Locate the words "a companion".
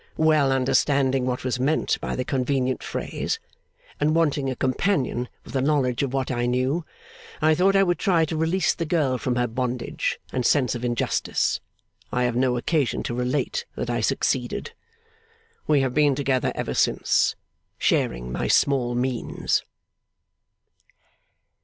4.49-5.29